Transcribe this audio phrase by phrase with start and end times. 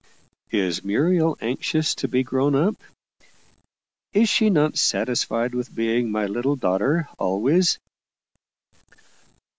[0.49, 2.75] "Is Muriel anxious to be grown up?
[4.13, 7.77] Is she not satisfied with being my little daughter always?"